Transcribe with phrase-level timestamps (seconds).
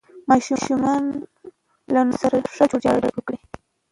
[0.29, 1.03] ماشومان
[1.93, 3.39] له نورو سره ښه جوړجاړی وکړي.